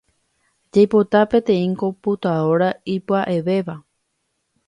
[0.77, 3.75] Jaipota peteĩ computadora ipya’evéva.